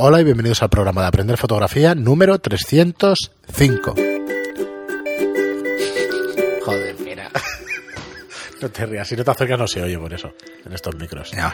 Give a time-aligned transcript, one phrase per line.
[0.00, 3.94] Hola y bienvenidos al programa de Aprender Fotografía número 305.
[6.64, 7.28] Joder, mira.
[8.62, 10.32] No te rías, si no te acercas no se oye por eso,
[10.64, 11.34] en estos micros.
[11.34, 11.52] No.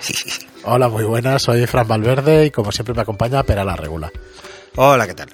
[0.65, 4.11] Hola, muy buenas, soy Fran Valverde y como siempre me acompaña Pera la Regula.
[4.77, 5.29] Hola, ¿qué tal?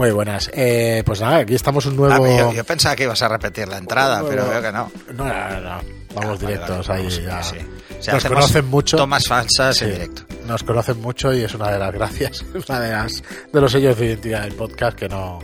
[0.00, 0.50] Muy buenas.
[0.54, 2.26] Eh, pues nada, aquí estamos un Ah, nuevo...
[2.26, 4.90] yo, yo pensaba que ibas a repetir la entrada, pero veo que no.
[5.12, 5.68] No, no, no.
[5.68, 5.82] Vamos
[6.16, 7.06] Ah, vale, directos vale, ahí.
[7.06, 7.42] vamos, ya.
[7.42, 7.56] sí.
[7.98, 8.96] O sea, Nos conocen mucho.
[8.96, 10.22] Tomas falsas Sí, en directo.
[10.46, 13.22] Nos conocen mucho y es una de las gracias, una de las
[13.52, 15.38] de los sellos de identidad del podcast que no,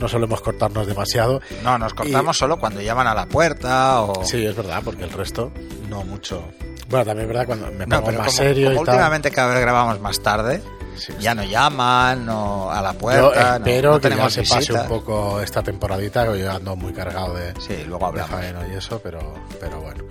[0.00, 1.40] no solemos cortarnos demasiado.
[1.62, 4.24] No, nos cortamos solo cuando llaman a la puerta o...
[4.24, 5.52] Sí, es verdad, porque el resto
[5.88, 6.42] no mucho.
[6.88, 8.94] Bueno, también es verdad cuando me No, pongo pero más como, serio como y tal.
[8.94, 10.60] últimamente cada vez grabamos más tarde,
[10.96, 14.32] Sí, ya no llaman no a la Yo puerta, no- espero no, que ya tenemos
[14.32, 18.20] se pase un poco esta temporadita, que yo ando muy cargado de, Sí, luego de
[18.20, 18.30] hablamos.
[18.30, 19.20] faena y eso, pero,
[19.60, 20.04] pero bueno.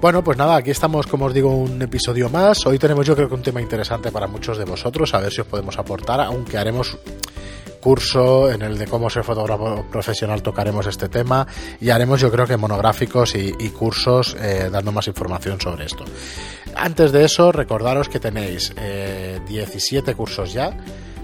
[0.00, 2.64] Bueno, pues nada, aquí estamos, como os digo, un episodio más.
[2.66, 5.40] Hoy tenemos yo creo que un tema interesante para muchos de vosotros, a ver si
[5.40, 6.96] os podemos aportar, aunque haremos
[8.50, 11.46] en el de cómo ser fotógrafo profesional tocaremos este tema
[11.80, 16.04] y haremos yo creo que monográficos y, cursos eh, dando más información sobre esto.
[16.74, 20.76] Antes de eso, recordaros que tenéis eh, 17 cursos ya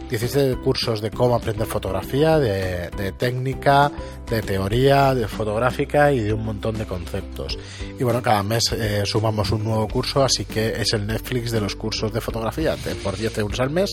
[0.09, 3.91] 17 cursos de cómo aprender fotografía, de, de técnica,
[4.29, 7.59] de teoría, de fotográfica y de un montón de conceptos.
[7.99, 11.63] Y bueno, cada mes eh, sumamos un nuevo curso, así que es el Netflix de
[11.63, 12.77] los cursos de fotografía.
[12.77, 13.91] Te- Por 10 euros al mes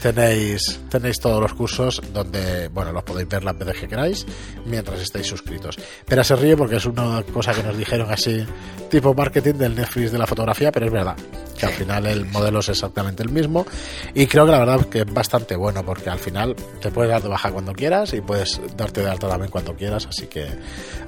[0.00, 4.26] tenéis, tenéis todos los cursos donde, bueno, los podéis ver las veces que queráis
[4.66, 5.76] mientras estéis suscritos.
[6.06, 8.44] Pero se ríe porque es una cosa que nos dijeron así,
[8.90, 11.16] tipo marketing del Netflix de la fotografía, pero es verdad
[11.58, 13.66] que al final el modelo es exactamente el mismo
[14.14, 17.22] y creo que la verdad que es bastante bueno porque al final te puedes dar
[17.22, 20.46] de baja cuando quieras y puedes darte de alta también cuando quieras, así que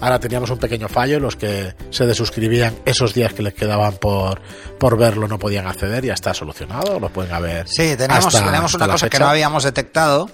[0.00, 4.42] ahora teníamos un pequeño fallo, los que se desuscribían esos días que les quedaban por,
[4.78, 7.66] por verlo no podían acceder, ya está solucionado, lo pueden haber.
[7.66, 10.30] Sí, tenemos, hasta- tenemos una cosa que no habíamos detectado,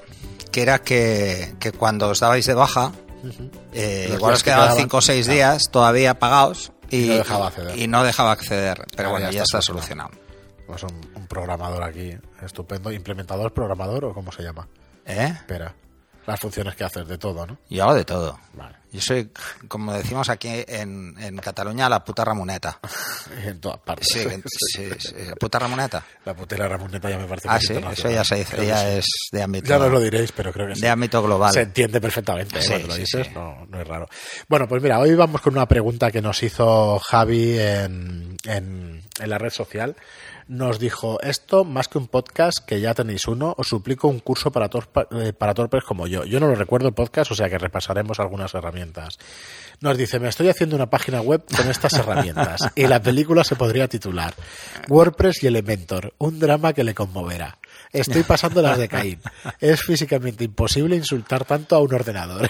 [0.50, 2.92] que era que, que cuando os dabais de baja,
[3.72, 5.34] eh, Los igual os que quedaban quedaban, 5 o 6 claro.
[5.34, 7.78] días todavía pagados y, Y no dejaba acceder.
[7.78, 8.86] y no dejaba acceder.
[8.96, 10.10] Pero bueno, ya ya está está solucionado.
[10.66, 12.92] Pues un, un programador aquí, estupendo.
[12.92, 14.68] ¿Implementador, programador o cómo se llama?
[15.06, 15.32] ¿Eh?
[15.34, 15.74] Espera.
[16.28, 17.56] Las funciones que haces de todo, ¿no?
[17.70, 18.38] Yo hago de todo.
[18.52, 18.76] Vale.
[18.92, 19.30] Yo soy,
[19.66, 22.78] como decimos aquí en, en Cataluña, la puta Ramoneta.
[23.44, 24.08] En todas partes.
[24.10, 26.02] Sí, sí, sí, la puta Ramoneta.
[26.24, 29.42] La putera Ramoneta ya me parece Ah, sí, eso ya se dice, ya es de
[29.42, 30.80] ámbito, Ya no lo diréis, pero creo que sí.
[30.82, 31.52] de ámbito global.
[31.52, 32.64] Se entiende perfectamente ¿eh?
[32.66, 33.32] Cuando lo dices.
[33.32, 34.06] No, no es raro.
[34.48, 39.30] Bueno, pues mira, hoy vamos con una pregunta que nos hizo Javi en, en, en
[39.30, 39.96] la red social.
[40.48, 44.50] Nos dijo, esto más que un podcast, que ya tenéis uno, os suplico un curso
[44.50, 46.24] eh, para torpes como yo.
[46.24, 49.18] Yo no lo recuerdo el podcast, o sea que repasaremos algunas herramientas.
[49.80, 53.56] Nos dice, me estoy haciendo una página web con estas herramientas y la película se
[53.56, 54.32] podría titular
[54.88, 57.58] WordPress y Elementor, un drama que le conmoverá.
[57.92, 59.20] Estoy pasando las de Caín.
[59.60, 62.48] Es físicamente imposible insultar tanto a un ordenador.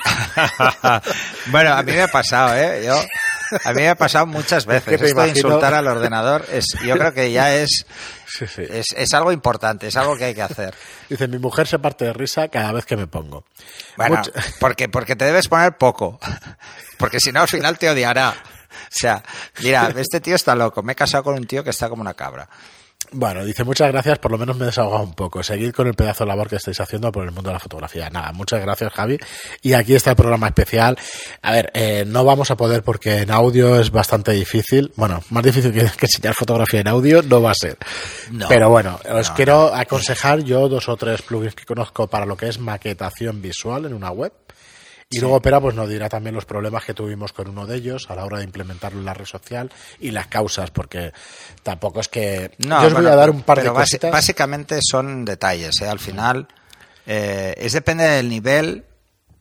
[1.47, 2.84] bueno, a mí me ha pasado, ¿eh?
[2.87, 2.94] Yo,
[3.64, 4.84] a mí me ha pasado muchas veces.
[4.84, 7.86] que te Esto de imagino- insultar al ordenador, es, yo creo que ya es,
[8.26, 8.62] Sí, sí.
[8.69, 10.75] es, es algo importante, es algo que hay que hacer.
[11.09, 13.44] Dice, mi mujer se parte de risa cada vez que me pongo.
[13.97, 14.20] Bueno,
[14.60, 16.20] porque, porque te debes poner poco.
[16.98, 18.31] Porque si no, al final te odiará.
[18.31, 19.22] O sea,
[19.62, 20.82] mira, este tío está loco.
[20.82, 22.48] Me he casado con un tío que está como una cabra.
[23.12, 25.42] Bueno, dice, muchas gracias, por lo menos me he desahogado un poco.
[25.42, 28.10] Seguid con el pedazo de labor que estáis haciendo por el mundo de la fotografía.
[28.10, 29.19] Nada, muchas gracias, Javi.
[29.62, 30.98] Y aquí está el programa especial.
[31.42, 34.92] A ver, eh, no vamos a poder porque en audio es bastante difícil.
[34.96, 37.78] Bueno, más difícil que, que enseñar fotografía en audio no va a ser.
[38.30, 38.48] No.
[38.48, 42.36] Pero bueno, os No, quiero aconsejar yo dos o tres plugins que conozco para lo
[42.36, 44.32] que es maquetación visual en una web.
[45.10, 48.10] Y luego Pera pues nos dirá también los problemas que tuvimos con uno de ellos
[48.10, 51.12] a la hora de implementarlo en la red social y las causas, porque
[51.62, 52.50] tampoco es que...
[52.58, 54.12] No, yo os voy a dar un par de pero cositas.
[54.12, 55.88] Básicamente son detalles, ¿eh?
[55.88, 56.46] Al final,
[57.06, 58.84] eh, es depende del nivel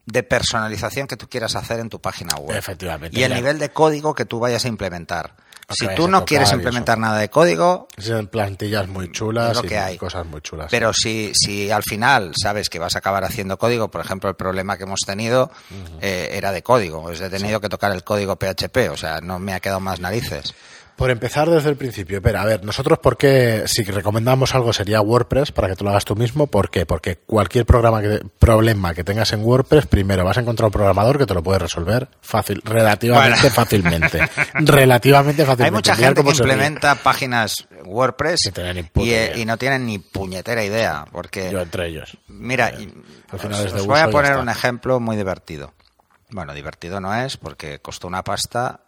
[0.05, 2.55] de personalización que tú quieras hacer en tu página web.
[2.55, 3.35] Efectivamente, Y el ya.
[3.35, 5.35] nivel de código que tú vayas a implementar.
[5.67, 9.65] Que Si tú no quieres implementar nada de código, Son plantillas muy es chulas lo
[9.65, 9.97] y que hay.
[9.97, 10.67] cosas muy chulas.
[10.71, 14.35] Pero si, si al final sabes que vas a acabar haciendo código, por ejemplo, el
[14.37, 15.51] problema que hemos tenido
[15.99, 17.01] eh, era de código.
[17.03, 19.99] Pues he tenido que tocar el código PHP, o sea, no me ha quedado más
[19.99, 20.53] narices.
[20.97, 24.99] Por empezar desde el principio, pero a ver, nosotros por qué, si recomendamos algo sería
[24.99, 26.87] WordPress para que tú lo hagas tú mismo, ¿por qué?
[26.87, 31.19] Porque cualquier programa que, problema que tengas en WordPress, primero vas a encontrar un programador
[31.19, 33.53] que te lo puede resolver fácil, relativamente Bueno.
[33.55, 34.27] fácilmente.
[34.55, 35.65] relativamente fácilmente.
[35.65, 36.37] Hay mucha gente que ríe.
[36.39, 38.51] implementa páginas WordPress
[38.95, 41.05] y, eh, y no tienen ni puñetera idea.
[41.11, 42.17] Porque, Yo entre ellos.
[42.27, 42.87] mira, Eh,
[43.31, 45.73] os, de voy a poner un ejemplo muy divertido.
[46.31, 48.81] Bueno, divertido no es porque costó una pasta.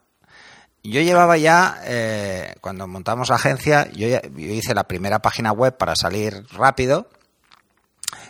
[0.84, 5.52] Yo llevaba ya, eh, cuando montamos la agencia, yo, ya- yo hice la primera página
[5.52, 7.10] web para salir rápido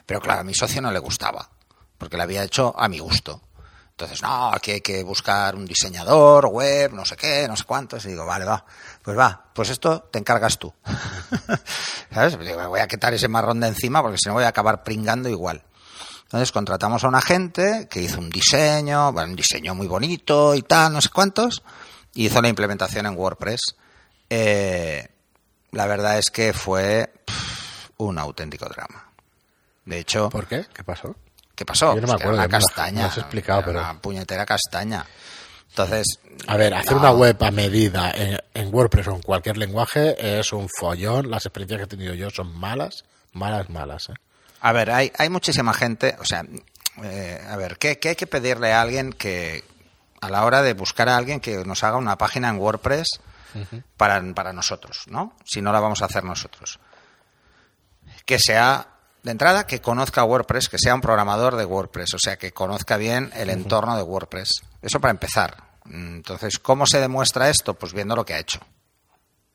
[0.06, 1.50] Pero claro, a mi socio no le gustaba,
[1.98, 3.42] porque le había hecho a mi gusto.
[3.92, 8.04] Entonces, no, aquí hay que buscar un diseñador web, no sé qué, no sé cuántos.
[8.06, 8.66] Y digo, vale, va,
[9.04, 10.74] pues va, pues esto te encargas tú.
[12.14, 12.38] ¿Sabes?
[12.38, 15.30] me voy a quitar ese marrón de encima porque si no voy a acabar pringando
[15.30, 15.64] igual.
[16.24, 20.62] Entonces contratamos a una gente que hizo un diseño, bueno, un diseño muy bonito y
[20.62, 21.64] tal, no sé cuántos,
[22.26, 23.62] hizo la implementación en WordPress.
[24.30, 25.08] Eh,
[25.72, 27.12] la verdad es que fue
[27.98, 29.12] un auténtico drama.
[29.86, 30.30] De hecho.
[30.30, 30.66] ¿Por qué?
[30.74, 31.16] ¿Qué pasó?
[31.56, 31.96] ¿Qué pasó?
[31.96, 33.02] Yo no me que era acuerdo, una castaña.
[33.02, 35.06] me has explicado, pero- Una puñetera castaña.
[35.70, 36.20] Entonces.
[36.48, 40.40] A ver, hacer no, una web a medida en, en WordPress o en cualquier lenguaje
[40.40, 41.30] es un follón.
[41.30, 44.10] Las experiencias que he tenido yo son malas, malas, malas.
[44.10, 44.14] ¿eh?
[44.62, 46.16] A ver, hay, hay muchísima gente.
[46.20, 46.44] O sea,
[47.04, 49.64] eh, a ver, ¿qué, qué hay que pedirle a alguien que.
[50.22, 53.22] A la hora de buscar a alguien que nos haga una página en WordPress
[53.98, 55.36] para, para nosotros, ¿no?
[55.46, 56.80] Si no la vamos a hacer nosotros.
[58.26, 58.88] Que sea,
[59.24, 62.98] de entrada, que conozca WordPress, que sea un programador de WordPress, o sea, que conozca
[62.98, 64.62] bien el entorno de WordPress.
[64.82, 65.58] Eso para empezar.
[65.90, 67.74] Entonces, ¿cómo se demuestra esto?
[67.74, 68.60] Pues viendo lo que ha hecho.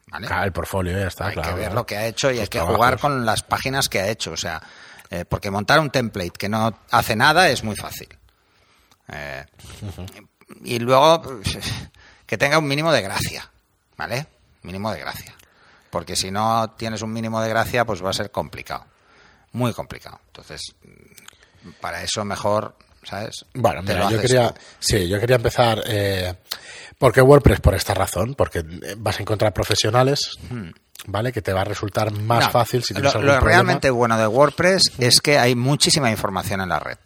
[0.09, 0.27] ¿Vale?
[0.27, 1.49] Claro, el portfolio ya está, hay claro.
[1.49, 1.75] que ver claro.
[1.75, 2.77] lo que ha hecho y hay que trabajos.
[2.77, 4.33] jugar con las páginas que ha hecho.
[4.33, 4.63] O sea,
[5.11, 8.09] eh, porque montar un template que no hace nada es muy fácil.
[9.09, 9.45] Eh,
[10.65, 11.59] Y luego pues,
[12.27, 13.51] que tenga un mínimo de gracia,
[13.97, 14.27] ¿vale?
[14.63, 15.35] Mínimo de gracia.
[15.91, 18.85] Porque si no tienes un mínimo de gracia, pues va a ser complicado.
[19.53, 20.21] Muy complicado.
[20.27, 20.61] Entonces,
[21.81, 23.45] para eso mejor, ¿sabes?
[23.55, 24.61] Bueno, mira, lo yo quería, tú.
[24.81, 25.83] sí, yo quería empezar.
[25.87, 26.35] Eh,
[26.99, 30.33] porque WordPress por esta razón, porque eh, vas a encontrar profesionales,
[31.07, 31.31] ¿vale?
[31.33, 32.47] Que te va a resultar más Hmm.
[32.47, 33.49] No, fácil si lo, tienes algún lo problema.
[33.55, 36.99] realmente bueno de WordPress es que hay muchísima información en la red.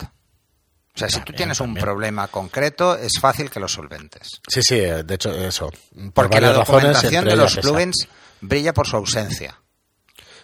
[0.99, 4.41] O sea, si tú También, tienes un problema concreto, es fácil que lo solventes.
[4.49, 5.71] Sí, sí, eh, de hecho, eso.
[5.71, 7.61] Por Porque la razones, documentación de los esa.
[7.61, 8.09] plugins
[8.41, 9.61] brilla por su ausencia.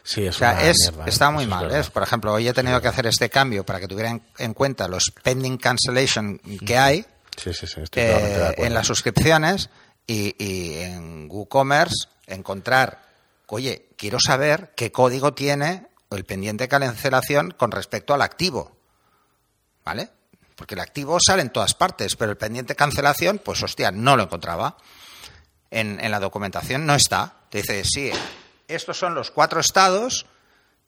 [0.04, 1.08] Sí, es O sea, una es, mierda, ¿eh?
[1.08, 1.74] está muy es mal.
[1.74, 1.82] ¿eh?
[1.92, 5.12] Por ejemplo, hoy he tenido que hacer este cambio para que tuvieran en cuenta los
[5.22, 7.04] pending cancellation que hay
[7.36, 9.68] Sí, sí, sí, estoy eh, en las suscripciones
[10.06, 13.02] y, y en WooCommerce encontrar,
[13.48, 18.76] oye, quiero saber qué código tiene el pendiente de cancelación con respecto al activo.
[19.84, 20.10] ¿Vale?
[20.56, 24.24] Porque el activo sale en todas partes, pero el pendiente cancelación, pues hostia, no lo
[24.24, 24.76] encontraba.
[25.70, 27.34] En, en la documentación no está.
[27.50, 28.12] Te dice, sí,
[28.68, 30.26] estos son los cuatro estados,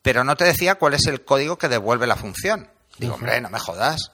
[0.02, 2.70] pero no te decía cuál es el código que devuelve la función.
[2.98, 4.12] Digo, hombre, no me jodas.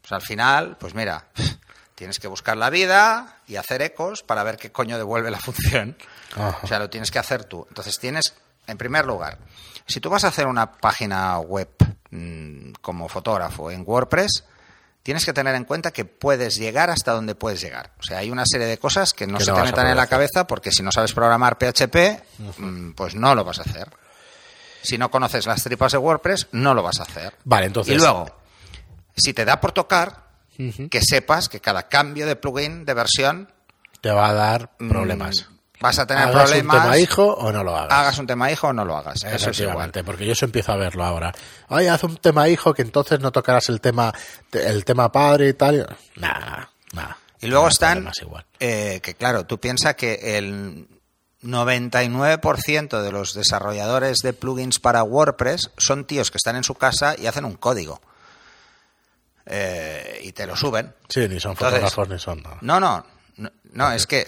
[0.00, 1.26] Pues al final, pues mira,
[1.94, 5.96] tienes que buscar la vida y hacer ecos para ver qué coño devuelve la función.
[6.36, 6.58] Ajá.
[6.62, 7.66] O sea, lo tienes que hacer tú.
[7.68, 8.34] Entonces tienes,
[8.66, 9.38] en primer lugar,
[9.86, 11.68] si tú vas a hacer una página web
[12.10, 14.44] mm, como fotógrafo en WordPress,
[15.02, 17.92] tienes que tener en cuenta que puedes llegar hasta donde puedes llegar.
[17.98, 19.96] O sea, hay una serie de cosas que no Que se no te metan en
[19.96, 22.22] la cabeza porque si no sabes programar PHP,
[22.58, 23.90] mm, pues no lo vas a hacer.
[24.82, 27.34] Si no conoces las tripas de WordPress, no lo vas a hacer.
[27.44, 27.94] Vale, entonces.
[27.94, 28.26] Y luego,
[29.16, 30.30] si te da por tocar,
[30.90, 33.52] que sepas que cada cambio de plugin, de versión,
[34.00, 35.48] Te va a dar mm, problemas.
[35.82, 36.76] Vas a tener hagas problemas.
[36.76, 37.92] un tema hijo o no lo hagas.
[37.92, 39.22] hagas un tema hijo o no lo hagas.
[39.24, 39.92] Eso es igual.
[40.04, 41.32] Porque yo eso empiezo a verlo ahora.
[41.68, 44.12] Oye, haz un tema hijo que entonces no tocarás el tema
[44.52, 45.96] el tema padre y tal.
[46.16, 47.18] Nada, nada.
[47.40, 48.46] Y luego están, problemas igual.
[48.60, 50.86] eh, que claro, tú piensas que el
[51.42, 57.16] 99% de los desarrolladores de plugins para WordPress son tíos que están en su casa
[57.18, 58.00] y hacen un código.
[59.44, 60.94] Eh, y te lo suben.
[61.08, 63.04] Sí, ni son Entonces, fotógrafos ni son no, no,
[63.72, 64.24] no, es que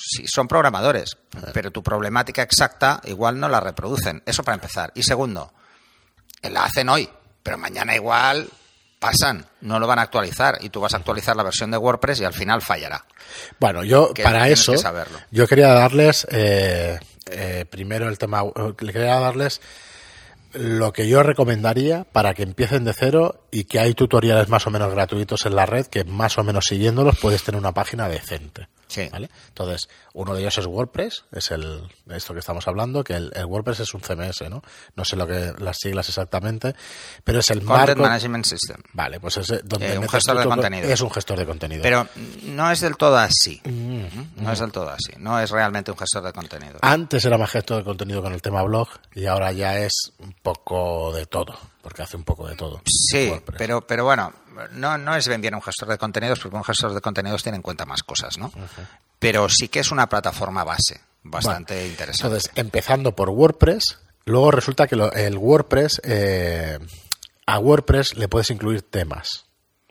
[0.00, 1.18] sí, son programadores,
[1.52, 4.22] pero tu problemática exacta igual no la reproducen.
[4.26, 4.92] Eso para empezar.
[4.94, 5.52] Y segundo,
[6.42, 7.08] la hacen hoy,
[7.42, 8.48] pero mañana igual
[8.98, 12.20] pasan, no lo van a actualizar y tú vas a actualizar la versión de WordPress
[12.20, 13.04] y al final fallará.
[13.58, 16.98] Bueno, yo que para eso, que yo quería darles eh,
[17.30, 19.60] eh, primero el tema, eh, quería darles
[20.52, 24.70] lo que yo recomendaría para que empiecen de cero y que hay tutoriales más o
[24.70, 28.68] menos gratuitos en la red que más o menos siguiéndolos puedes tener una página decente.
[28.90, 29.08] Sí.
[29.10, 29.30] ¿vale?
[29.48, 33.44] Entonces, uno de ellos es WordPress, es el esto que estamos hablando, que el, el
[33.46, 34.62] WordPress es un CMS, ¿no?
[34.96, 36.74] No sé lo que las siglas exactamente,
[37.24, 38.02] pero es el Content marco.
[38.02, 38.82] Management System.
[38.92, 40.88] Vale, pues es donde Eh, un gestor de contenido.
[40.88, 41.82] Es un gestor de contenido.
[41.82, 42.06] Pero
[42.42, 43.60] no es del todo así.
[43.64, 45.12] Mm, No es del todo así.
[45.18, 46.78] No es realmente un gestor de contenido.
[46.82, 50.32] Antes era más gestor de contenido con el tema blog y ahora ya es un
[50.42, 52.82] poco de todo, porque hace un poco de todo.
[52.86, 54.32] Sí, pero, pero bueno,
[54.72, 57.56] no, no es bien bien un gestor de contenidos, porque un gestor de contenidos tiene
[57.56, 58.52] en cuenta más cosas, ¿no?
[59.18, 62.26] Pero sí que es una plataforma base bastante Bueno, interesante.
[62.26, 66.78] Entonces, empezando por WordPress, luego resulta que lo- el WordPress, eh,
[67.46, 69.44] a WordPress le puedes incluir temas,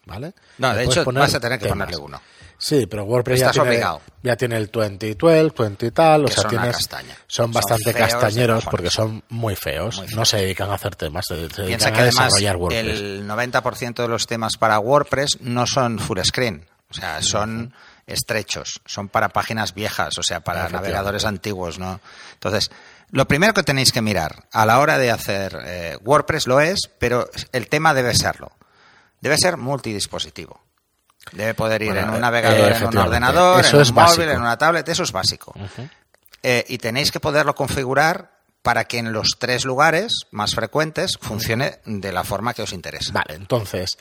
[0.06, 0.34] ¿vale?
[0.58, 1.86] no, Le de hecho vas a tener que temas.
[1.88, 2.22] ponerle uno.
[2.62, 4.02] Sí, pero WordPress ya tiene, obligado.
[4.22, 7.16] ya tiene el 2012, 20 y tal, o sea, son tienes, castaña.
[7.26, 9.96] son bastante castañeros porque son muy feos.
[9.98, 10.30] Muy No feos.
[10.30, 13.00] se dedican a hacer temas, se, se Piensa dedican que a desarrollar WordPress.
[13.00, 17.74] el 90% de los temas para WordPress no son full screen, o sea, son
[18.06, 22.02] estrechos, son para páginas viejas, o sea, para navegadores antiguos, ¿no?
[22.34, 22.72] Entonces,
[23.12, 26.90] lo primero que tenéis que mirar a la hora de hacer eh, WordPress lo es,
[27.00, 28.52] pero el tema debe serlo.
[29.22, 30.62] Debe ser multidispositivo.
[31.32, 33.96] Debe poder ir Bueno, en un eh, navegador, en un ordenador, Eso en es un
[33.96, 34.32] móvil, básico.
[34.32, 35.54] en una tablet, eso es básico.
[36.42, 41.80] Eh, y tenéis que poderlo configurar para que en los tres lugares más frecuentes funcione
[41.86, 43.14] de la forma que os interesa.
[43.14, 43.98] Vale, entonces,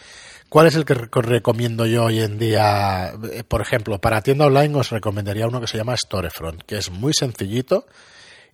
[0.49, 3.13] ¿cuál es el que re- recomiendo yo hoy en día?
[3.33, 6.91] Eh, Por ejemplo, para tienda online os recomendaría uno que se llama Storefront, que es
[6.91, 7.87] muy sencillito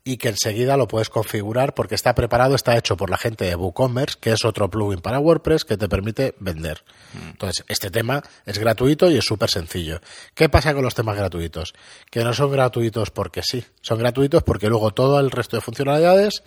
[0.04, 3.56] y que enseguida lo puedes configurar porque está preparado, está hecho por la gente de
[3.56, 6.84] WooCommerce, que es otro plugin para WordPress que te permite vender.
[7.30, 10.00] Entonces, este tema es gratuito y es súper sencillo.
[10.34, 11.72] ¿Qué pasa con los temas gratuitos?
[12.10, 16.42] Que no son gratuitos porque sí, son gratuitos porque luego todo el resto de funcionalidades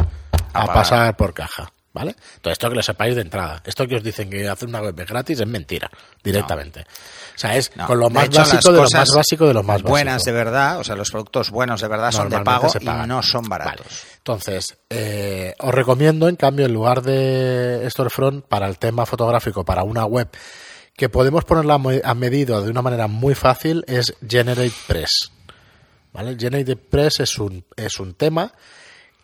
[0.53, 1.73] a, A pasar por caja.
[1.97, 2.15] ¿Vale?
[2.35, 3.59] Entonces, esto que lo sepáis de entrada.
[3.65, 5.89] Esto que os dicen que hacer una web es gratis es mentira,
[6.23, 6.81] directamente.
[6.81, 9.53] O sea, es No, con lo de más hecho, básico de lo más básico de
[9.55, 9.89] lo más básico.
[9.89, 13.23] Buenas de verdad, o sea, los productos buenos de verdad son de pago y no
[13.23, 13.65] son Vale.
[13.65, 14.03] baratos.
[14.17, 19.81] Entonces, eh, os recomiendo, en cambio, en lugar de Storefront, para el tema fotográfico, para
[19.81, 20.29] una web,
[20.95, 25.31] que podemos ponerla a medida de una manera muy fácil, es GeneratePress.
[26.13, 26.35] ¿Vale?
[26.37, 28.53] GeneratePress es un, es un tema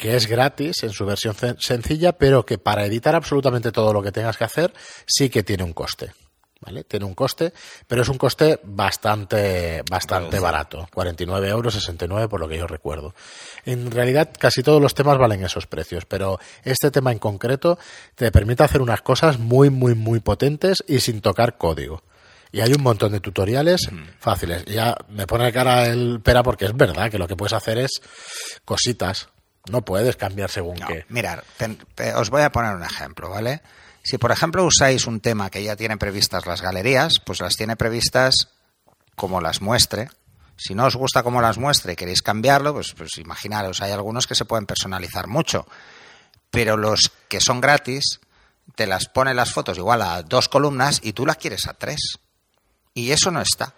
[0.03, 4.11] que es gratis en su versión sencilla, pero que para editar absolutamente todo lo que
[4.11, 4.73] tengas que hacer,
[5.05, 6.11] sí que tiene un coste.
[6.59, 6.83] ¿Vale?
[6.83, 7.53] Tiene un coste,
[7.87, 10.89] pero es un coste bastante, bastante barato.
[10.93, 13.15] 49 euros, 69 por lo que yo recuerdo.
[13.63, 17.79] En realidad, casi todos los temas valen esos precios, pero este tema en concreto
[18.15, 22.03] te permite hacer unas cosas muy, muy, muy potentes y sin tocar código.
[22.51, 24.65] Y hay un montón de tutoriales fáciles.
[24.65, 28.01] Ya me pone cara el pera porque es verdad que lo que puedes hacer es
[28.65, 29.29] cositas.
[29.69, 31.05] No puedes cambiar según No, qué.
[31.09, 31.39] Mirad,
[32.15, 33.61] os voy a poner un ejemplo, ¿vale?
[34.03, 37.77] Si por ejemplo usáis un tema que ya tienen previstas las galerías, pues las tiene
[37.77, 38.49] previstas
[39.15, 40.09] como las muestre.
[40.57, 44.27] Si no os gusta como las muestre y queréis cambiarlo, pues, pues imaginaros, hay algunos
[44.27, 45.65] que se pueden personalizar mucho.
[46.51, 48.19] Pero los que son gratis,
[48.75, 52.19] te las pone las fotos igual a dos columnas y tú las quieres a tres.
[52.93, 53.73] Y eso no está.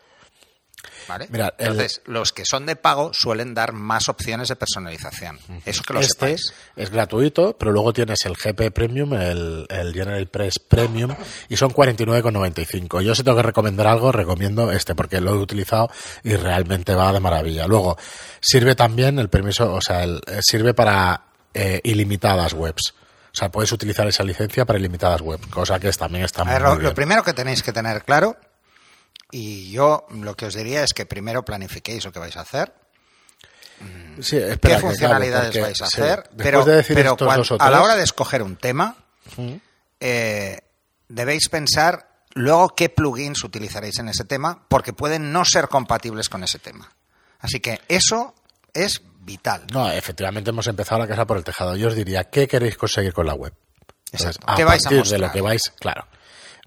[1.08, 1.28] ¿Vale?
[1.30, 5.40] Mirad, el- Entonces, los que son de pago suelen dar más opciones de personalización.
[5.66, 6.54] Eso que lo este sepáis.
[6.76, 11.14] es gratuito, pero luego tienes el GP Premium, el, el GeneratePress Premium,
[11.50, 13.02] y son 49,95.
[13.02, 15.90] Yo si tengo que recomendar algo, recomiendo este, porque lo he utilizado
[16.24, 17.68] y realmente va de maravilla.
[17.68, 17.98] Luego,
[18.42, 21.22] sirve también el permiso, o sea, el- eh, sirve para
[21.54, 22.94] eh, ilimitadas webs.
[23.34, 26.54] O sea, puedes utilizar esa licencia para ilimitadas webs, cosa que es- también está muy
[26.54, 26.84] ver, lo, bien.
[26.84, 28.36] lo primero que tenéis que tener claro,
[29.36, 32.74] y yo lo que os diría es que primero planifiquéis lo que vais a hacer,
[34.22, 37.18] Sí, espera, qué que funcionalidades acabo, porque, vais a sí, hacer, pero, de pero
[37.60, 38.96] a la hora de escoger un tema,
[40.00, 40.58] eh,
[41.10, 46.46] debéis pensar luego qué plugins utilizaréis en ese tema, porque pueden no ser compatibles con
[46.46, 46.90] ese tema.
[47.40, 48.34] Así que eso
[48.74, 49.68] es vital.
[49.74, 51.76] No, efectivamente hemos empezado la casa por el tejado.
[51.76, 53.54] Yo os diría, ¿qué queréis conseguir con la web?
[54.14, 54.56] Entonces, Exacto.
[54.56, 56.08] ¿Qué vais a de lo que vais, claro.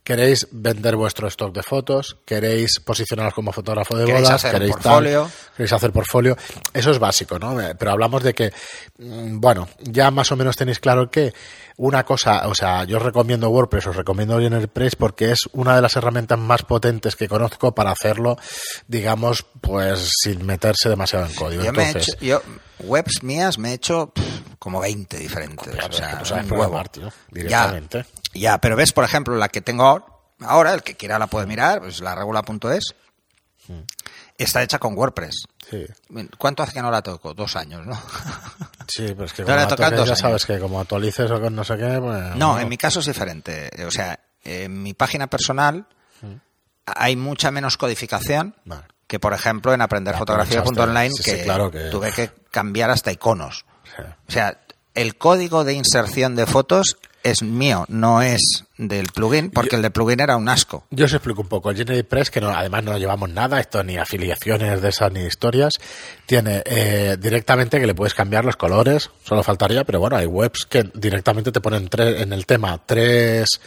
[0.08, 2.16] ¿Queréis vender vuestro stock de fotos?
[2.24, 4.42] ¿Queréis posicionaros como fotógrafo de ¿Queréis bodas?
[4.42, 4.82] hacer ¿Queréis tal?
[4.82, 5.30] portfolio?
[5.54, 6.36] ¿Queréis hacer portfolio?
[6.72, 7.60] Eso es básico, ¿no?
[7.60, 8.50] Eh, Pero hablamos de que,
[8.96, 11.34] mm, bueno, ya más o menos tenéis claro que
[11.76, 15.82] una cosa, o sea, yo os recomiendo WordPress, os recomiendo GeneratePress porque es una de
[15.82, 18.38] las herramientas más potentes que conozco para hacerlo,
[18.86, 21.62] digamos, pues sin meterse demasiado en código.
[21.64, 22.40] Yo, me he hecho- yo,
[22.80, 24.10] webs mías me he hecho
[24.58, 25.68] como 20 diferentes.
[25.68, 26.90] O es sea, que tú sabes un programar, huevo.
[26.90, 27.98] tío, directamente.
[27.98, 30.04] Ya, ya, pero ves, por ejemplo, la que tengo ahora,
[30.40, 32.94] ahora, el que quiera la puede mirar, pues la regula.es,
[34.36, 35.44] está hecha con WordPress.
[35.70, 35.84] Sí.
[36.38, 37.34] ¿Cuánto hace que no la toco?
[37.34, 38.00] Dos años, ¿no?
[38.90, 41.54] Sí, pero es que como tocan toques, dos ya sabes que como actualices o con
[41.54, 42.36] no sé qué, pues...
[42.36, 43.68] No, en mi caso es diferente.
[43.86, 45.86] O sea, en mi página personal
[46.86, 48.84] hay mucha menos codificación Vale.
[49.06, 53.66] que, por ejemplo, en aprenderfotografía.online sí, sí, que, claro que- tuve que cambiar hasta iconos.
[54.26, 54.58] O sea,
[54.94, 56.96] el código de inserción de fotos
[57.30, 60.84] es mío, no es del plugin, porque el de plugin era un asco.
[60.90, 61.70] Yo os explico un poco.
[61.70, 65.74] El GeneratePress, que no, además no llevamos nada, esto ni afiliaciones de esas ni historias,
[66.26, 70.66] tiene eh, directamente que le puedes cambiar los colores, solo faltaría, pero bueno, hay webs
[70.66, 73.60] que directamente te ponen tres, en el tema tres,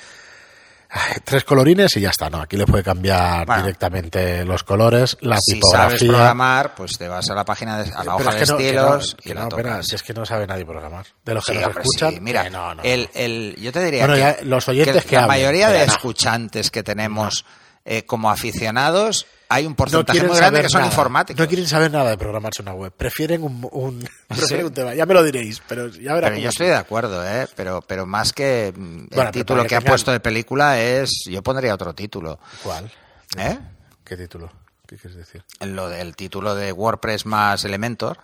[1.23, 2.41] tres colorines y ya está, ¿no?
[2.41, 3.63] Aquí le puede cambiar Bueno.
[3.63, 6.07] directamente los colores, la si sabes tipografía.
[6.09, 9.33] programar, pues te vas a la página, de, a la hoja es de estilos y
[9.33, 9.87] la tocas.
[9.87, 11.05] si es que no sabe nadie programar.
[11.23, 12.19] De los que Sí, nos hombre, escuchan, sí.
[12.21, 15.15] Mira, que no, no, el, el- yo te diría Bueno, que, ya los oyentes que
[15.15, 15.93] la hablen, mayoría de no.
[15.93, 17.45] escuchantes que tenemos
[17.85, 20.91] eh, como aficionados, hay un porcentaje muy grande que son nada.
[20.91, 21.39] informáticos.
[21.39, 22.91] No quieren saber nada de programarse una web.
[22.95, 24.93] Prefieren un, un, prefieren un tema.
[24.95, 26.55] Ya me lo diréis, pero ya verá Pero yo es.
[26.55, 27.47] estoy de acuerdo, ¿eh?
[27.55, 31.09] Pero, pero más que mm, el título que que ha tengan- puesto de película es,
[31.29, 32.91] yo pondría otro título, ¿Cuál?
[33.37, 33.59] ¿eh?
[34.03, 34.51] ¿Qué título?
[34.87, 35.43] ¿Qué quieres decir?
[35.61, 38.17] Lo del título de WordPress más Elementor.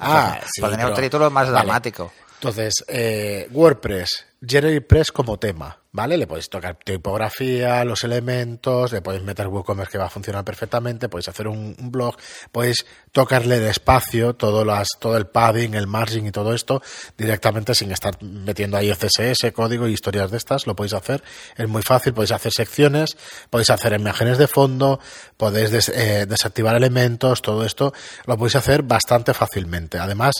[0.00, 1.64] Ah, sí, Pondría un pero- título más vale.
[1.64, 2.12] dramático.
[2.34, 6.16] Entonces, eh, WordPress, GeneratePress como tema, ¿vale?
[6.16, 11.08] Le podéis tocar tipografía, los elementos, le podéis meter WooCommerce que va a funcionar perfectamente,
[11.08, 12.16] podéis hacer un, un blog,
[12.52, 16.82] podéis tocarle despacio todo, las, todo el padding, el margin y todo esto
[17.16, 21.22] directamente sin estar metiendo ahí CSS, código y historias de estas, lo podéis hacer.
[21.56, 23.16] Es muy fácil, podéis hacer secciones,
[23.50, 25.00] podéis hacer imágenes de fondo,
[25.36, 27.92] podéis des- eh, desactivar elementos, todo esto
[28.26, 29.98] lo podéis hacer bastante fácilmente.
[29.98, 30.32] Además,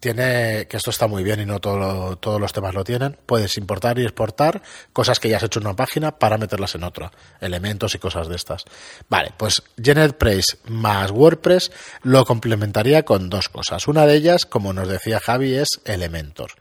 [0.00, 3.18] tiene que esto está muy bien y no todo todos los temas lo tienen.
[3.26, 6.84] Puedes importar y exportar cosas que ya has hecho en una página para meterlas en
[6.84, 8.64] otra, elementos y cosas de estas.
[9.08, 11.70] Vale, pues GeneratePress más WordPress
[12.02, 13.86] lo complementaría con dos cosas.
[13.86, 16.52] Una de ellas, como nos decía Javi, es Elementor.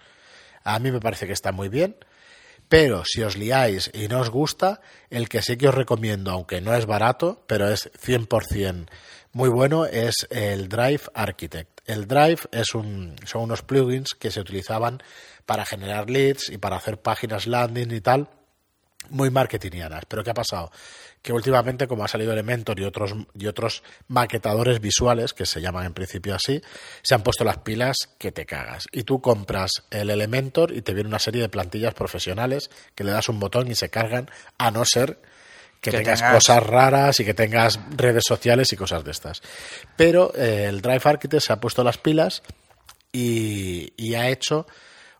[0.64, 1.96] A mí me parece que está muy bien.
[2.68, 4.80] Pero si os liáis y no os gusta,
[5.10, 8.86] el que sí que os recomiendo, aunque no es barato, pero es 100%
[9.32, 11.82] muy bueno, es el Drive Architect.
[11.86, 15.02] El Drive es un, son unos plugins que se utilizaban
[15.46, 18.30] para generar leads y para hacer páginas landing y tal,
[19.10, 20.04] muy marketingianas.
[20.08, 20.72] Pero ¿qué ha pasado?
[21.22, 25.86] Que últimamente, como ha salido Elementor y otros, y otros maquetadores visuales, que se llaman
[25.86, 26.62] en principio así,
[27.02, 28.86] se han puesto las pilas que te cagas.
[28.92, 33.12] Y tú compras el Elementor y te viene una serie de plantillas profesionales que le
[33.12, 35.20] das un botón y se cargan, a no ser
[35.82, 39.42] que, Que tengas tengas- cosas raras y que tengas redes sociales y cosas de estas.
[39.96, 42.44] Pero eh, el Drive Architect se ha puesto las pilas
[43.12, 44.68] y, y ha hecho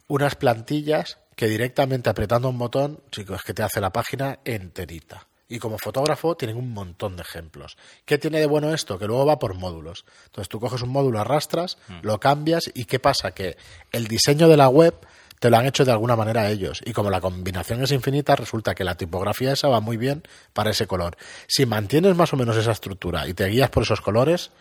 [0.08, 5.26] unas plantillas que directamente apretando un botón, chicos, que te hace la página enterita.
[5.48, 7.76] Y como fotógrafo tienen un montón de ejemplos.
[8.06, 9.00] ¿Qué tiene de bueno esto?
[9.00, 10.06] Que luego va por módulos.
[10.26, 13.32] Entonces tú coges un módulo, arrastras, lo cambias y ¿qué pasa?
[13.32, 13.58] Que
[13.92, 14.94] el diseño de la web
[15.40, 16.82] te lo han hecho de alguna manera ellos.
[16.86, 20.72] Y como la combinación es infinita, resulta que la tipografía esa va muy bien para
[20.72, 21.18] ese color.
[21.48, 24.52] Si mantienes más o menos esa estructura y te guías por esos colores,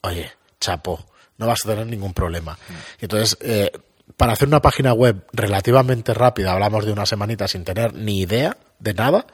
[0.00, 1.04] oye, chapo,
[1.36, 2.58] no vas a tener ningún problema.
[3.00, 3.70] Y entonces, eh,
[4.16, 8.56] para hacer una página web relativamente rápida, hablamos de una semanita sin tener ni idea
[8.78, 9.26] de nada,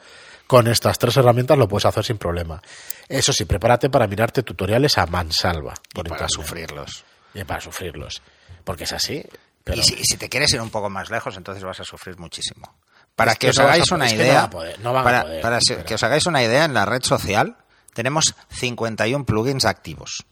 [0.47, 2.61] con estas tres herramientas lo puedes hacer sin problema.
[3.07, 5.75] Eso sí, prepárate para mirarte tutoriales a mansalva.
[5.91, 6.29] Y Por para internet.
[6.31, 7.03] sufrirlos.
[7.35, 8.21] Y para sufrirlos.
[8.63, 9.23] Porque es así.
[9.69, 11.83] Pero Y, si, y si te quieres ir un poco más lejos, entonces vas a
[11.83, 12.75] sufrir muchísimo.
[13.15, 16.43] Para Es que, que os no hagáis a- una idea, para, que os hagáis una
[16.43, 17.57] idea, en la red social
[17.93, 20.25] tenemos 51 plugins activos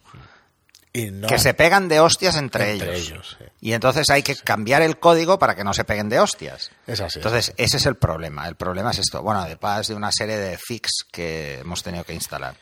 [0.93, 3.10] y no- que se pegan de hostias entre, Entre ellos.
[3.12, 3.45] ellos, sí.
[3.62, 6.71] Y entonces hay que cambiar el código para que no se peguen de hostias.
[6.88, 7.19] Es así.
[7.19, 8.47] Entonces, ese es el problema.
[8.47, 9.21] El problema es esto.
[9.21, 12.56] Bueno, además de una serie de fix que hemos tenido que instalar.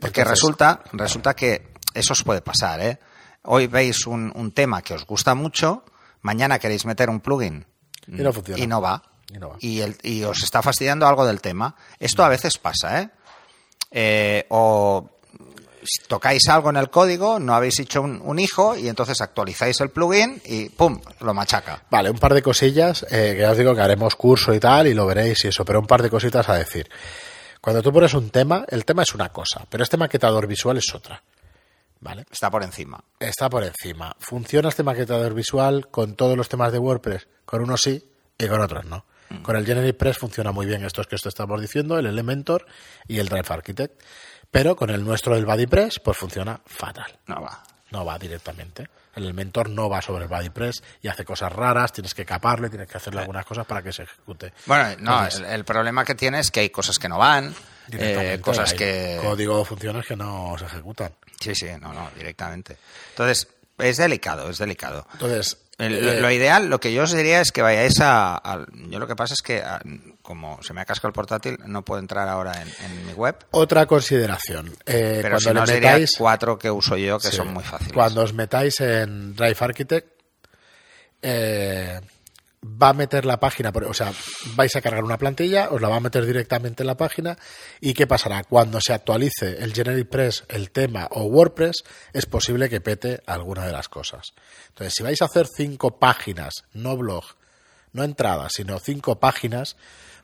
[0.00, 2.98] Porque Entonces- resulta, resulta que eso os puede pasar, ¿eh?
[3.42, 5.84] Hoy veis un, un tema que os gusta mucho,
[6.22, 7.66] mañana queréis meter un plugin
[8.06, 8.62] Y no funciona.
[8.62, 9.02] y no va.
[9.32, 9.56] Y no va.
[9.60, 11.74] Y, el- y os está fastidiando algo del tema.
[11.98, 13.10] Esto a veces pasa, ¿eh?
[13.90, 15.08] Eh, o
[15.82, 19.80] si tocáis algo en el código, no habéis hecho un, un hijo y entonces actualizáis
[19.80, 21.00] el plugin y ¡pum!
[21.20, 21.84] lo machaca.
[21.90, 24.86] Vale, un par de cosillas, eh, que ya os digo que haremos curso y tal,
[24.88, 26.90] y lo veréis y eso, pero un par de cositas a decir.
[27.60, 30.94] Cuando tú pones un tema, el tema es una cosa, pero este maquetador visual es
[30.94, 31.22] otra.
[32.00, 32.24] ¿Vale?
[32.30, 33.02] Está por encima.
[33.18, 34.14] Está por encima.
[34.20, 37.26] ¿Funciona este maquetador visual con todos los temas de WordPress?
[37.44, 38.08] Con unos sí
[38.38, 39.04] y con otros no.
[39.42, 42.64] Con el GeneratePress funciona muy bien estos que os estamos diciendo, el Elementor
[43.06, 44.02] y el Drive Architect.
[44.50, 47.18] Pero con el nuestro del BuddyPress, pues funciona fatal.
[47.26, 47.62] No va.
[47.90, 48.88] No va directamente.
[49.14, 52.88] El Elementor no va sobre el BuddyPress y hace cosas raras, tienes que caparle, tienes
[52.88, 54.54] que hacerle algunas cosas para que se ejecute.
[54.64, 57.54] Bueno, no, Entonces, el, el problema que tiene es que hay cosas que no van,
[57.92, 59.18] eh, cosas que...
[59.22, 61.12] Código de funciones que no se ejecutan.
[61.40, 62.76] Sí, sí, no, no, directamente.
[63.10, 63.48] Entonces,
[63.78, 65.06] es delicado, es delicado.
[65.12, 68.34] Entonces, El- eh, lo, lo ideal, lo que yo os diría es que vayáis a,
[68.36, 69.80] a- Yo lo que pasa es que, a-
[70.22, 73.36] como se me ha cascado el portátil, no puedo entrar ahora en, en mi web.
[73.52, 74.68] otra consideración.
[74.86, 77.36] Eh, Pero cuando si no, os diría metáis, cuatro que uso yo, que Sí.
[77.36, 77.92] son muy fáciles.
[77.92, 80.08] Cuando os metáis en Drive Architect,
[81.22, 82.00] eh,
[82.68, 84.12] va a meter la página, o sea,
[84.54, 87.38] vais a cargar una plantilla, os la va a meter directamente en la página
[87.80, 88.44] y ¿qué pasará?
[88.44, 93.72] Cuando se actualice el GeneratePress, el tema o WordPress, es posible que pete alguna de
[93.72, 94.32] las cosas.
[94.68, 97.24] Entonces, si vais a hacer cinco páginas, no blog,
[97.92, 99.76] no entradas, sino cinco páginas,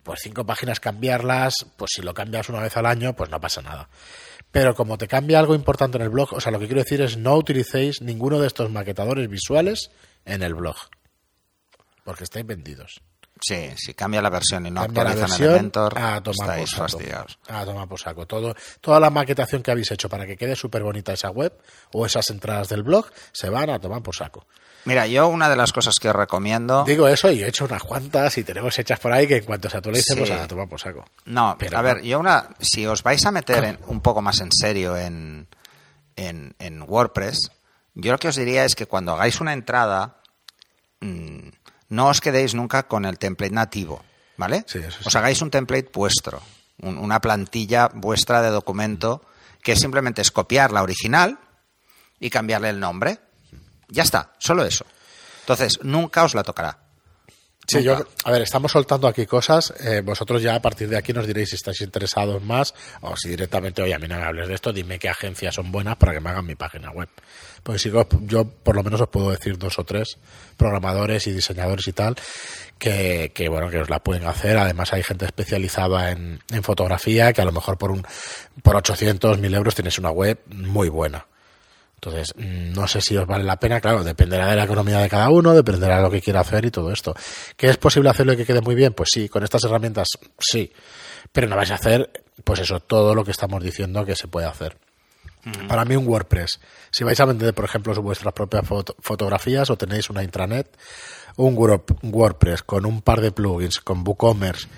[0.03, 3.63] pues cinco páginas cambiarlas, pues si lo cambias una vez al año, pues no pasa
[3.63, 3.89] nada.
[4.51, 7.01] Pero como te cambia algo importante en el blog, o sea, lo que quiero decir
[7.01, 9.91] es no utilicéis ninguno de estos maquetadores visuales
[10.25, 10.77] en el blog.
[12.05, 13.01] Porque estáis vendidos.
[13.41, 16.61] Sí, si cambia la versión y no Cambia la actualizan versión, Elementor, a tomar estáis
[16.61, 16.83] por saco.
[16.99, 17.39] fastidiados.
[17.49, 18.27] A tomar por saco.
[18.27, 21.53] Todo, toda la maquetación que habéis hecho para que quede súper bonita esa web
[21.93, 24.47] o esas entradas del blog se van a tomar por saco.
[24.85, 26.85] Mira, yo una de las cosas que os recomiendo...
[26.85, 29.69] Digo eso y he hecho unas cuantas y tenemos hechas por ahí que en cuanto
[29.71, 30.21] se actualicen, Sí.
[30.21, 31.05] pues a tomar por saco.
[31.25, 32.51] No, Pero a ver, yo una...
[32.61, 35.49] Si os vais a meter en- un poco más en serio en,
[36.17, 37.51] en, en WordPress,
[37.95, 40.19] yo lo que os diría es que cuando hagáis una entrada,
[41.01, 41.49] mm,
[41.89, 44.05] no os quedéis nunca con el template nativo,
[44.37, 44.65] ¿vale?
[44.67, 45.05] Sí, eso sí.
[45.07, 46.41] Os hagáis un template vuestro,
[46.83, 49.23] un- una plantilla vuestra de documento
[49.63, 51.39] que simplemente es copiar la original
[52.21, 53.19] y cambiarle el nombre.
[53.89, 54.85] Ya está, solo eso.
[55.41, 56.79] Entonces, nunca os la tocará.
[57.67, 57.83] Sí, Nunca.
[57.83, 59.73] yo, a ver, estamos soltando aquí cosas.
[59.81, 63.29] eh, vosotros ya a partir de aquí nos diréis si estáis interesados más o si
[63.31, 66.13] directamente, oye, a mí no me hables de esto, dime qué agencias son buenas para
[66.13, 67.09] que me hagan mi página web.
[67.63, 70.19] Porque si yo, yo por lo menos os puedo decir dos o tres
[70.59, 72.17] programadores y diseñadores y tal
[72.79, 74.59] que, que, bueno, que os la pueden hacer.
[74.59, 78.07] Además hay gente especializada en, en fotografía que a lo mejor por un
[78.63, 81.27] por 800, 1000 euros tienes una web muy buena.
[82.05, 85.31] Entonces, no sé si os vale la pena, claro, dependerá de la economía de cada
[85.31, 87.15] uno, dependerá de lo que quiera hacer y todo esto.
[87.57, 88.93] ¿Que es posible hacerlo y que quede muy bien?
[88.93, 90.71] Pues sí, con estas herramientas sí,
[91.33, 92.11] pero no vais a hacer,
[92.45, 94.77] pues eso, todo lo que estamos diciendo que se puede hacer.
[95.69, 96.59] Para mí un WordPress,
[96.91, 100.75] si vais a vender, por ejemplo, vuestras propias foto- fotografías o tenéis una intranet,
[101.37, 104.69] un Word- un WordPress con un par de plugins, con WooCommerce,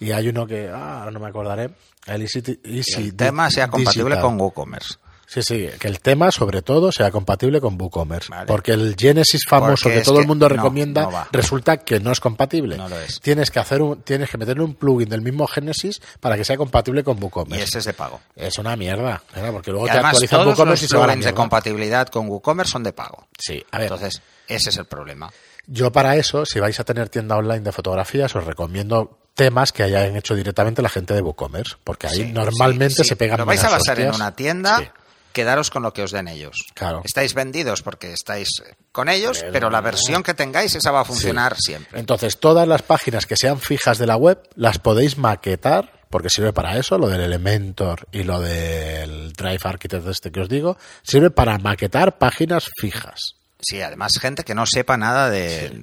[0.00, 1.70] y hay uno que, ah, no me acordaré,
[2.06, 4.22] el Easy, Easy el tema sea compatible Digital.
[4.22, 4.94] con WooCommerce.
[5.32, 8.30] Sí, sí, que el tema, sobre todo, sea compatible con WooCommerce.
[8.30, 8.46] Vale.
[8.46, 12.18] Porque el Genesis famoso Porque que todo el mundo recomienda no resulta que no es
[12.18, 12.76] compatible.
[12.76, 13.20] No lo es.
[13.20, 16.56] Tienes que hacer un, tienes que meterle un plugin del mismo Genesis para que sea
[16.56, 17.62] compatible con Y WooCommerce.
[17.64, 18.20] ese es de pago.
[18.34, 19.52] Es una mierda, ¿verdad?
[19.52, 21.34] porque luego Y te además, actualizan todos WooCommerce y los se a la plugins de
[21.34, 23.28] compatibilidad con WooCommerce son de pago.
[23.38, 25.30] Sí, a ver, Entonces, ese es el problema.
[25.68, 29.84] yo para eso, si vais a tener tienda online de fotografías, os recomiendo temas que
[29.84, 33.08] hayan hecho directamente la gente de WooCommerce, porque ahí Sí, normalmente sí, sí.
[33.10, 34.92] se pegan Lo vais a basar en una tienda.
[35.32, 36.56] Quedaros con lo que os den ellos.
[36.74, 37.02] Claro.
[37.04, 38.48] Estáis vendidos porque estáis
[38.92, 42.00] con ellos, Pero pero, la versión que tengáis, esa va a funcionar siempre.
[42.00, 46.52] Entonces, todas las páginas que sean fijas de la web las podéis maquetar, porque sirve
[46.52, 51.30] para eso, lo del Elementor y lo del Drive Architect este que os digo, sirve
[51.30, 53.39] para maquetar páginas fijas.
[53.62, 55.80] Sí, además, gente que no sepa nada de, de,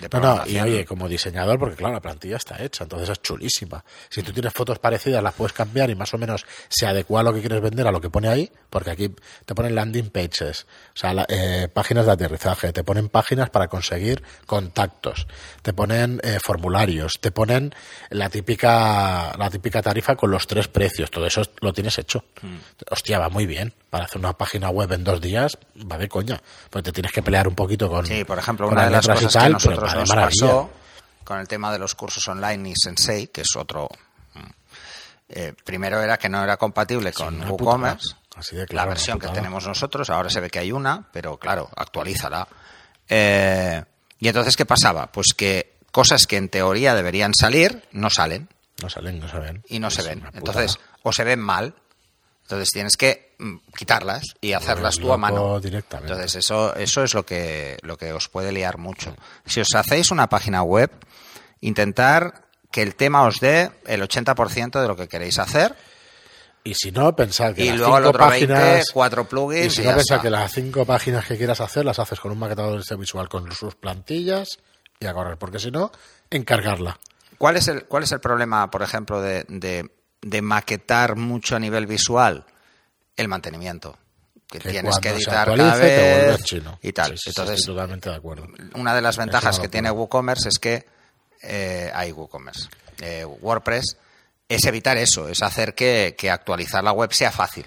[0.00, 3.20] de No, no, y oye, como diseñador, porque claro, la plantilla está hecha, entonces es
[3.22, 3.84] chulísima.
[4.08, 7.22] Si tú tienes fotos parecidas, las puedes cambiar y más o menos se adecua a
[7.22, 10.66] lo que quieres vender a lo que pone ahí, porque aquí te ponen landing pages,
[10.94, 15.26] o sea, la- eh, páginas de aterrizaje, te ponen páginas para conseguir contactos,
[15.62, 17.74] te ponen eh, formularios, te ponen
[18.08, 22.24] la típica, la típica tarifa con los tres precios, todo eso lo tienes hecho.
[22.90, 23.72] Hostia, va muy bien.
[23.90, 25.58] Para hacer una página web en dos días,
[25.90, 26.40] va de coña.
[26.70, 28.06] Pues te tienes que pelear un poquito con.
[28.06, 30.70] Sí, por ejemplo, una de las cosas que tal, pero nosotros nos pasó
[31.24, 33.88] con el tema de los cursos online y Sensei, que es otro...
[34.34, 34.40] mm,
[35.28, 38.20] eh, primero era que no era compatible con WooCommerce, putada.
[38.36, 41.36] Así de la claro, versión que tenemos nosotros, ahora se ve que hay una, pero
[41.36, 42.46] claro, actualízala.
[43.08, 43.82] Eh,
[44.18, 45.10] y entonces, ¿qué pasaba?
[45.10, 48.48] Pues que cosas que en teoría deberían salir, no salen
[48.82, 49.62] No salen, no se ven.
[49.68, 50.24] y no se ven.
[50.34, 51.74] Entonces, o se ven mal,
[52.42, 53.29] entonces tienes que
[53.76, 55.60] quitarlas y hacerlas tú a mano.
[55.60, 56.12] directamente.
[56.12, 59.14] Entonces, eso, eso es lo que, lo que os puede liar mucho.
[59.46, 60.90] Si os hacéis una página web,
[61.60, 65.74] intentar que el tema os dé el 80% de lo que queréis hacer
[66.62, 68.62] Y si no, pensad que y las luego el cinco otro páginas.
[68.62, 70.22] 20, cuatro y plugins si y no, ya pensad está.
[70.22, 73.50] que las cinco páginas que quieras hacer las haces con un maquetador de visual con
[73.52, 74.58] sus plantillas
[75.00, 75.38] y a correr.
[75.38, 75.90] Porque si no,
[76.30, 76.98] encargarla.
[77.38, 81.58] ¿Cuál es el, cuál es el problema, por ejemplo, de, de, de maquetar mucho a
[81.58, 82.44] nivel visual?
[83.20, 83.98] El mantenimiento.
[84.50, 86.78] Que, Que tienes que editar cada vez chino.
[86.82, 87.12] y tal.
[87.12, 88.48] Sí, sí, sí, Entonces, estoy totalmente de acuerdo.
[88.74, 89.90] una de las ventajas que tiene.
[89.92, 90.86] WooCommerce es que
[91.42, 92.68] eh, hay WooCommerce.
[93.00, 93.96] Eh, WordPress
[94.48, 97.64] es evitar eso, es hacer que, que actualizar la web sea fácil.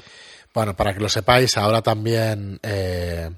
[0.54, 3.32] Bueno, para que lo sepáis, ahora también eh,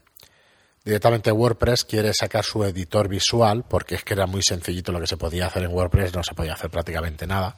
[0.84, 5.08] directamente WordPress quiere sacar su editor visual, porque es que era muy sencillito lo que
[5.08, 7.56] se podía hacer en WordPress, no se podía hacer prácticamente nada.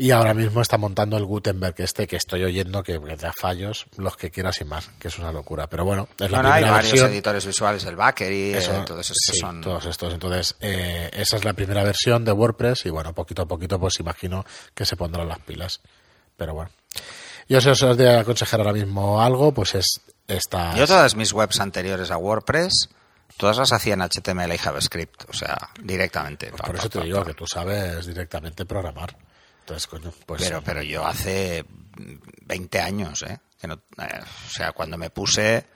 [0.00, 3.86] Y ahora mismo está montando el Gutenberg este que estoy oyendo que que da fallos,
[3.96, 5.66] los que quieras y más, que es una locura.
[5.66, 7.10] Pero bueno, es la hay primera varios versión.
[7.10, 9.60] editores visuales, el Backer y Eso, todos estos sí, son...
[9.60, 10.14] todos estos.
[10.14, 13.98] Entonces, eh, esa es la primera versión de WordPress y bueno, poquito a poquito pues
[13.98, 15.80] imagino que se pondrán las pilas.
[16.36, 16.70] Pero bueno.
[17.48, 20.76] Yo si os de aconsejar ahora mismo algo, pues es esta...
[20.76, 22.88] Yo todas mis webs anteriores a WordPress,
[23.36, 26.52] todas las hacía en HTML y JavaScript, o sea, directamente.
[26.52, 29.16] Pa, Por eso te digo que tú sabes directamente programar.
[29.68, 30.42] Entonces, coño, pues...
[30.42, 31.62] Pero, pero yo hace
[32.46, 33.38] 20 años, ¿eh?
[33.60, 35.66] Que no, eh, o sea, cuando me puse,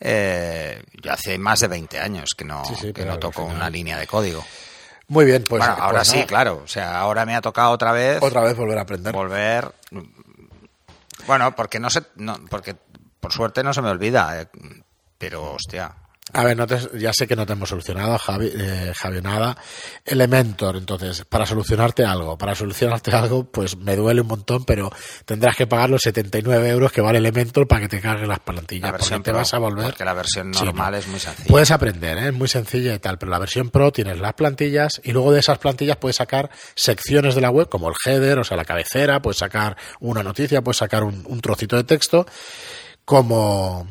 [0.00, 3.68] eh, yo hace más de 20 años que no, Sí, sí, que no toco una
[3.68, 4.42] línea de código.
[5.08, 5.60] Muy bien, pues.
[5.60, 6.62] Bueno, ahora pues sí, nada, claro.
[6.64, 9.12] O sea, ahora me ha tocado otra vez Otra vez volver a aprender.
[9.12, 9.70] volver.
[11.26, 12.74] Bueno, porque no sé, no, porque
[13.20, 14.48] por suerte no se me olvida, eh,
[15.18, 15.94] pero hostia.
[16.34, 19.56] A ver, no te- ya sé que no te hemos solucionado, Javi, eh, Javi, nada.
[20.04, 24.90] Elementor, entonces, para solucionarte algo, para solucionarte algo, pues me duele un montón, pero
[25.24, 28.90] tendrás que pagar los 79 euros que vale Elementor para que te cargue las plantillas,
[28.92, 29.84] La porque te Pro, vas a volver.
[29.86, 30.98] porque la versión normal no.
[30.98, 31.48] es muy sencilla.
[31.48, 32.26] Puedes aprender, ¿eh?
[32.28, 35.40] es muy sencilla y tal, pero la versión Pro tienes las plantillas y luego de
[35.40, 39.22] esas plantillas puedes sacar secciones de la web, como el header, o sea, la cabecera,
[39.22, 42.26] puedes sacar una noticia, puedes sacar un, un trocito de texto,
[43.04, 43.86] como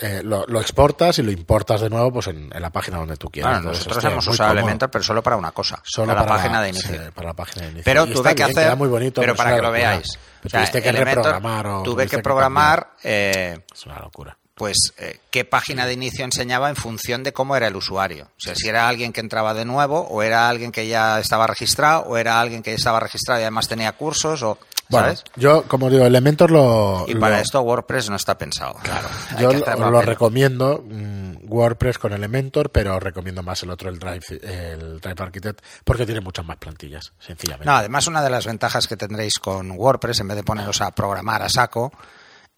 [0.00, 3.16] eh, lo, lo exportas y lo importas de nuevo pues en, en la página donde
[3.16, 3.50] tú quieras.
[3.54, 4.52] Bueno, Entonces, nosotros hostia, hemos usado.
[4.52, 6.90] Elementor, pero solo para una cosa, Solo para la página de inicio.
[6.90, 7.84] sí, para la página de inicio.
[7.84, 10.18] Pero Y tuve que bien, hacer, muy bonito, pero es para que lo veáis.
[10.42, 14.36] Pero O sea, tuviste que Elementor, reprogramar o tuve que programar eh, Es una locura.
[14.54, 18.26] pues eh, qué página de inicio enseñaba en función de cómo era el usuario.
[18.36, 21.46] O sea, si era alguien que entraba de nuevo, o era alguien que ya estaba
[21.48, 24.58] registrado, o era alguien que ya estaba registrado y además tenía cursos, o
[24.90, 25.24] Bueno, ¿sabes?
[25.36, 27.04] yo, como digo, Elementor lo.
[27.08, 28.74] Y para lo- esto WordPress no está pensado.
[28.82, 29.08] Claro.
[29.38, 34.24] Yo lo, lo recomiendo mm, WordPress con Elementor, pero recomiendo más el otro, el Drive,
[34.42, 37.66] el Drive Architect, porque tiene muchas más plantillas, sencillamente.
[37.66, 40.90] No, además una de las ventajas que tendréis con WordPress, en vez de poneros a
[40.92, 41.92] programar a saco,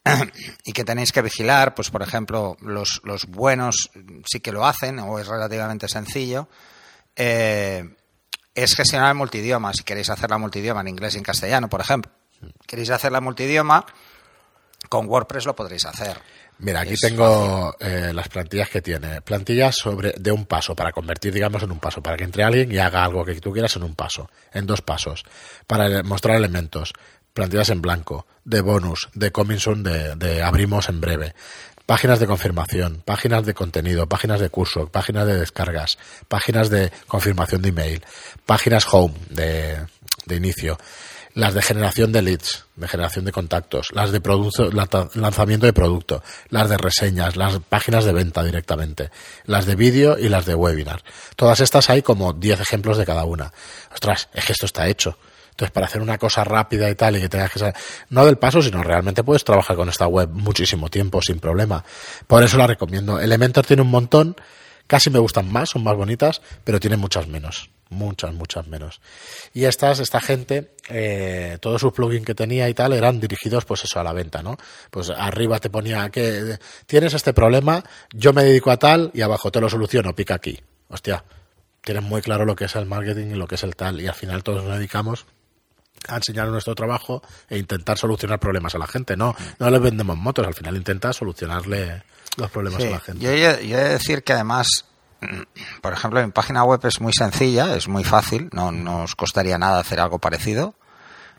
[0.64, 3.90] y que tenéis que vigilar, pues por ejemplo, los, los buenos
[4.24, 6.48] sí que lo hacen, o es relativamente sencillo,
[7.16, 7.84] eh,
[8.54, 9.72] es gestionar el multidioma.
[9.72, 12.10] Si queréis hacer la multidioma en inglés y en castellano, por ejemplo,
[12.66, 13.84] queréis hacer la multidioma,
[14.88, 16.18] con WordPress lo podréis hacer.
[16.60, 19.22] Mira, aquí Es tengo eh, las plantillas que tiene.
[19.22, 22.70] Plantillas sobre de un paso, para convertir, digamos, en un paso, para que entre alguien
[22.70, 25.24] y haga algo que tú quieras en un paso, en dos pasos,
[25.66, 26.92] para mostrar elementos.
[27.32, 31.34] Plantillas en blanco, de bonus, de coming soon, de, de abrimos en breve.
[31.86, 35.98] Páginas de confirmación, páginas de contenido, páginas de curso, páginas de descargas,
[36.28, 38.04] páginas de confirmación de email,
[38.46, 39.78] páginas home de,
[40.26, 40.78] de inicio,
[41.34, 45.72] las de generación de leads, de generación de contactos, las de producto, la- lanzamiento de
[45.72, 49.10] producto, las de reseñas, las páginas de venta directamente,
[49.44, 51.02] las de vídeo y las de webinar.
[51.36, 53.52] Todas estas hay como 10 ejemplos de cada una.
[53.92, 55.16] Ostras, es que esto está hecho.
[55.50, 57.74] Entonces, para hacer una cosa rápida y tal, y que tengas que saber,
[58.08, 61.84] no del paso, sino realmente puedes trabajar con esta web muchísimo tiempo sin problema.
[62.26, 63.20] Por eso la recomiendo.
[63.20, 64.36] Elementor tiene un montón,
[64.90, 67.70] casi me gustan más, son más bonitas, pero tiene muchas menos.
[67.90, 69.00] Muchas, muchas menos.
[69.54, 73.84] Y estas, esta gente, eh, todos sus plugins que tenía y tal eran dirigidos, pues
[73.84, 74.56] eso, a la venta, ¿no?
[74.90, 79.52] Pues arriba te ponía que tienes este problema, yo me dedico a tal y abajo
[79.52, 80.58] te lo soluciono, pica aquí.
[80.88, 81.24] Hostia,
[81.82, 84.08] tienen muy claro lo que es el marketing y lo que es el tal, y
[84.08, 85.24] al final todos nos dedicamos
[86.08, 89.16] a enseñar nuestro trabajo e intentar solucionar problemas a la gente.
[89.16, 92.02] No, no les vendemos motos, al final intenta solucionarle
[92.36, 93.24] los problemas Sí, a la gente.
[93.24, 94.86] Yo, yo he de decir que además,
[95.20, 99.14] mm, por ejemplo, mi página web es muy sencilla, es muy fácil, no no os
[99.14, 100.74] costaría nada hacer algo parecido.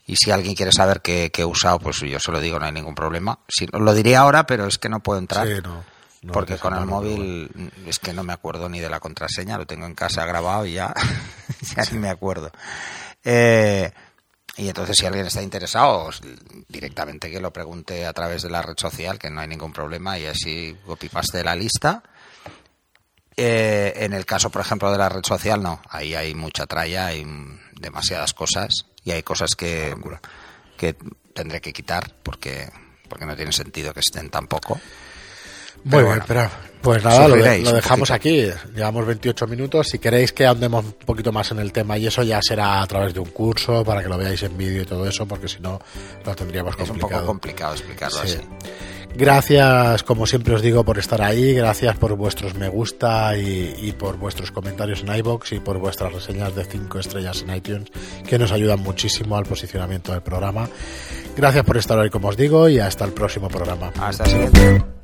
[0.05, 2.65] Y si alguien quiere saber qué, qué he usado, pues yo se lo digo, no
[2.65, 3.39] hay ningún problema.
[3.47, 5.47] Si, lo diría ahora, pero es que no puedo entrar.
[5.47, 5.83] Sí, no,
[6.23, 9.57] no porque con el móvil mm, es que no me acuerdo ni de la contraseña,
[9.57, 10.93] lo tengo en casa grabado y ya,
[11.75, 12.51] ya ni me acuerdo.
[13.23, 13.91] Eh,
[14.57, 16.09] y entonces si alguien está interesado,
[16.67, 20.19] directamente que lo pregunte a través de la red social, que no hay ningún problema,
[20.19, 22.03] y así copy-paste la lista.
[23.37, 25.81] Eh, en el caso, por ejemplo, de la red social, no.
[25.89, 27.25] Ahí hay mucha tralla, hay
[27.79, 29.95] demasiadas cosas y hay cosas que,
[30.77, 30.95] que
[31.33, 32.69] tendré que quitar porque,
[33.07, 34.79] porque no tiene sentido que estén tampoco.
[35.83, 36.49] Muy Pero bien, bueno, pero
[36.81, 38.47] pues nada, lo, de- dejamos aquí.
[38.75, 39.87] Llevamos 28 minutos.
[39.89, 42.87] Si queréis que andemos un poquito más en el tema y eso ya será a
[42.87, 45.59] través de un curso para que lo veáis en vídeo y todo eso, porque si
[45.59, 45.79] no
[46.25, 47.21] lo tendríamos Es un complicado.
[47.21, 48.37] poco complicado explicarlo Sí.
[48.37, 48.37] así.
[49.13, 51.53] Gracias, como siempre os digo, por estar ahí.
[51.53, 56.13] Gracias por vuestros me gusta y, y por vuestros comentarios en iBox y por vuestras
[56.13, 57.89] reseñas de 5 estrellas en iTunes,
[58.25, 60.69] que nos ayudan muchísimo al posicionamiento del programa.
[61.35, 63.91] Gracias por estar hoy, como os digo, y hasta el próximo programa.
[63.99, 65.00] Hasta siguiente.